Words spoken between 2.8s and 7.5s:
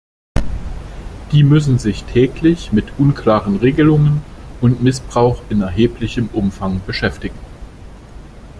unklaren Regelungen und Missbrauch in erheblichem Umfang beschäftigen.